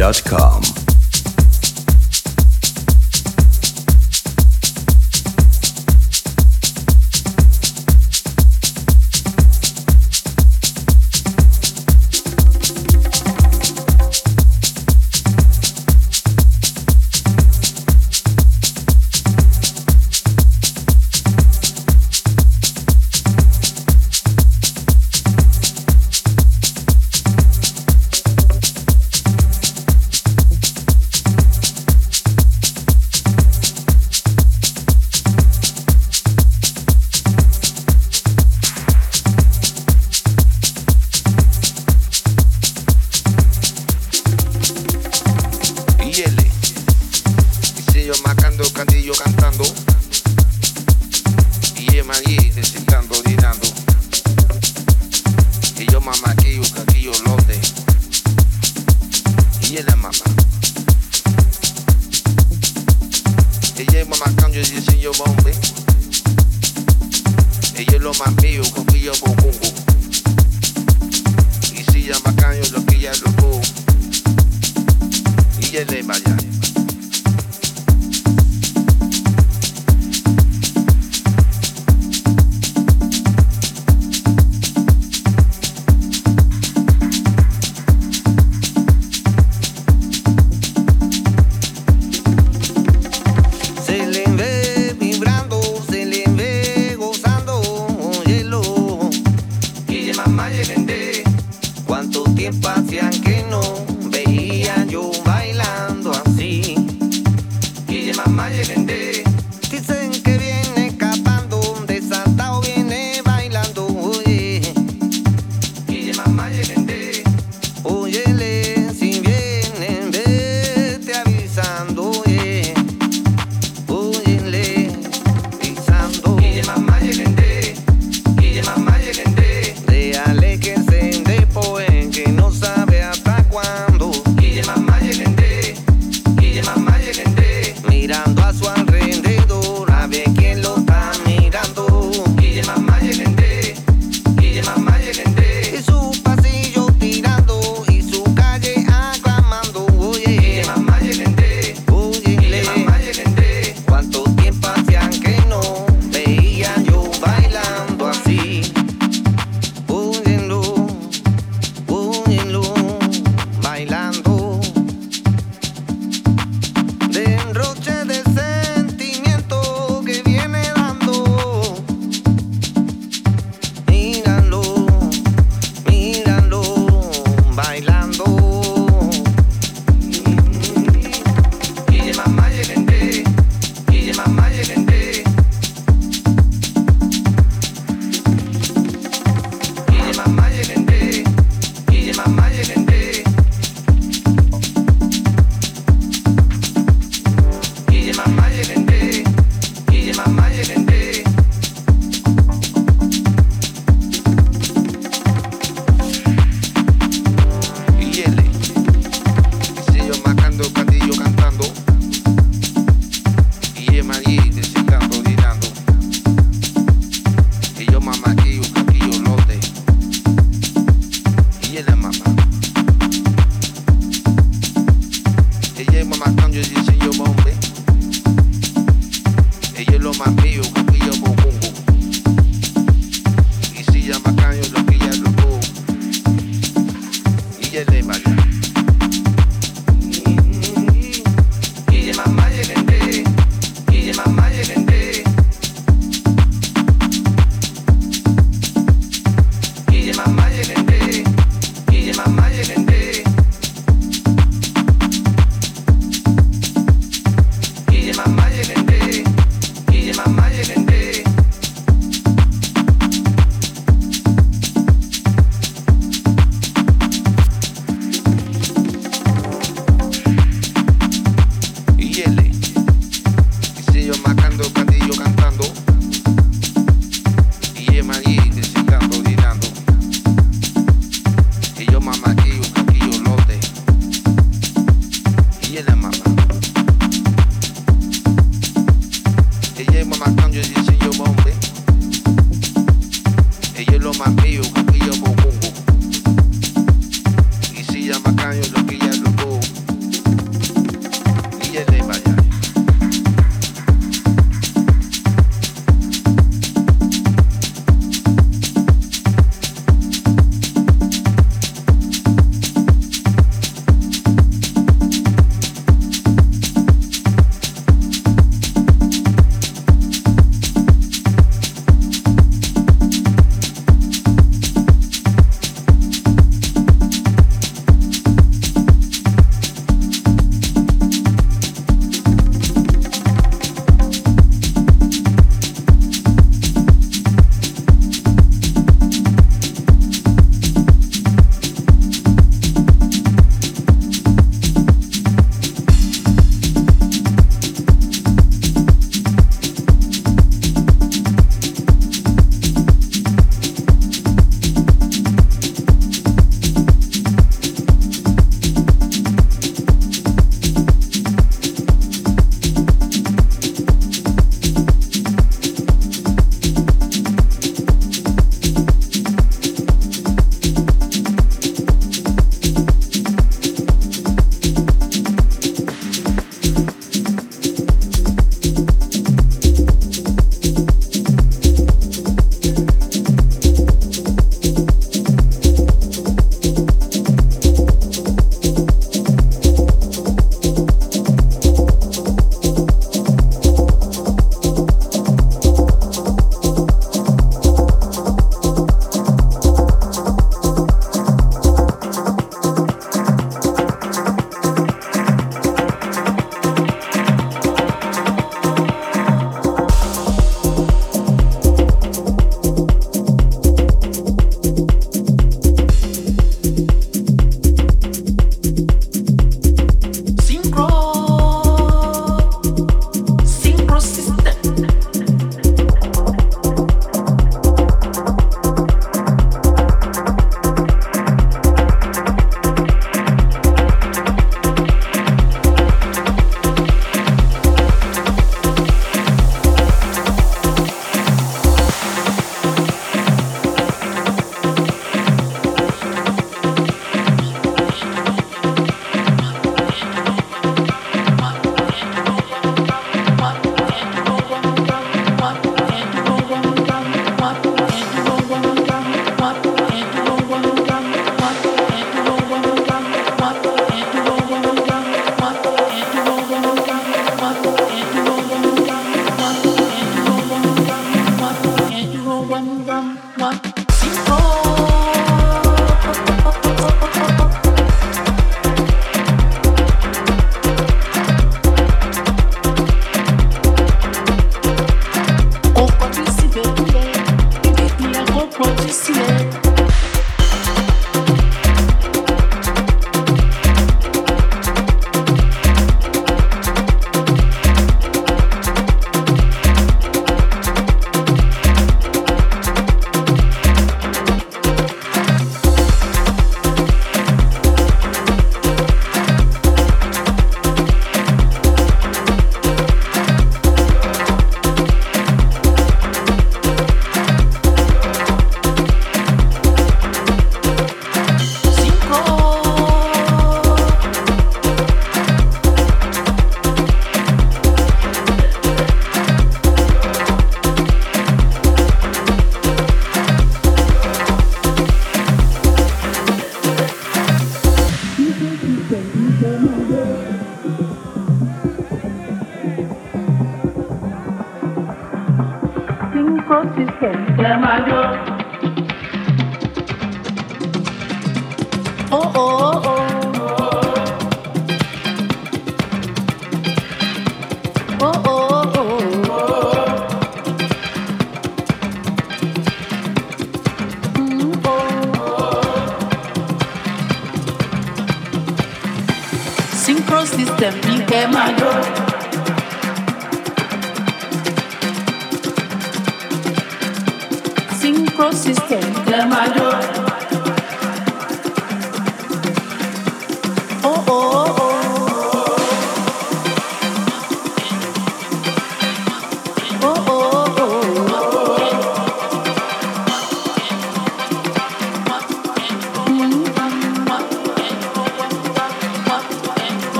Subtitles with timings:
[0.00, 0.24] Dutch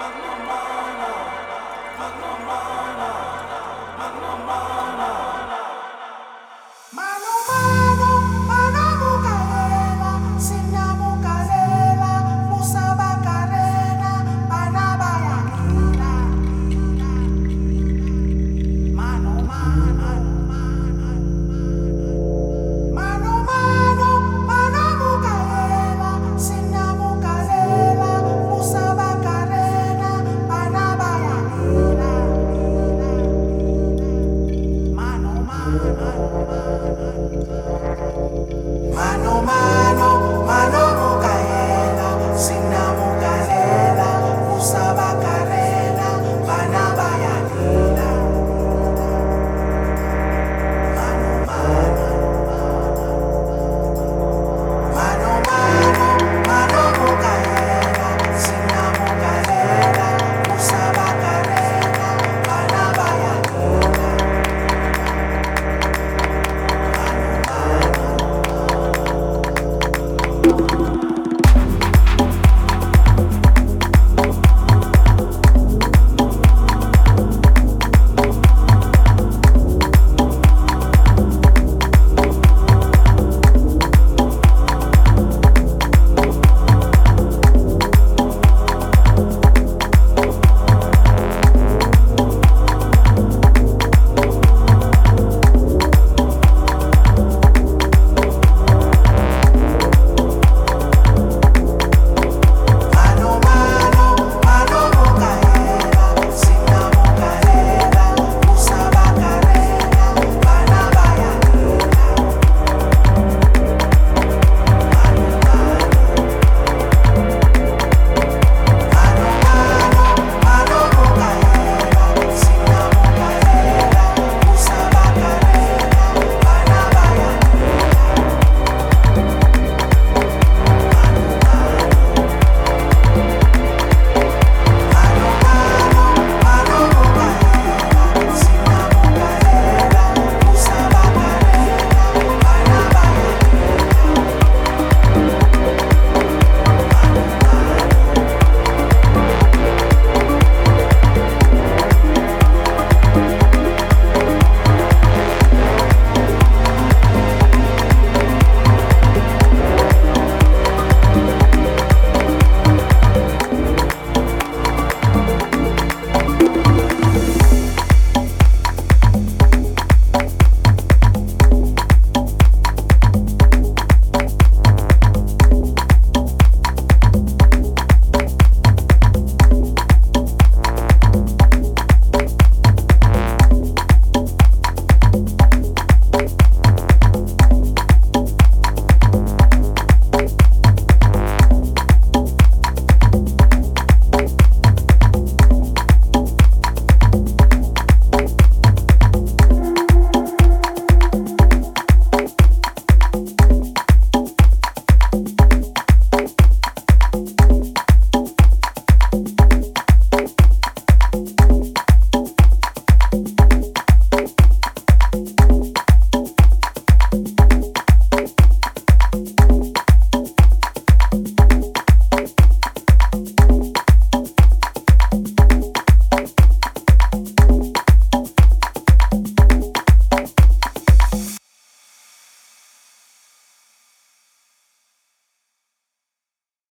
[0.00, 0.40] Magnum
[1.98, 2.89] Magnum